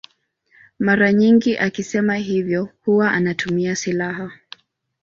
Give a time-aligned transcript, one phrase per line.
[0.79, 4.31] Mara nyingi akisema hivyo huwa anatumia silaha.